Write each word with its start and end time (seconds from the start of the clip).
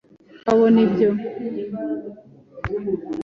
Wabona 0.47 0.79
ibyo? 0.85 1.09